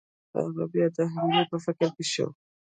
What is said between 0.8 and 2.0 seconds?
د حملې په فکر